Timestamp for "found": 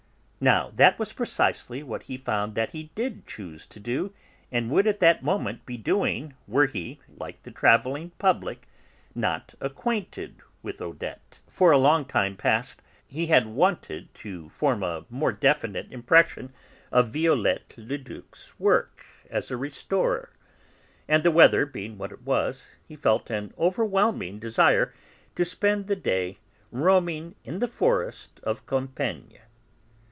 2.17-2.55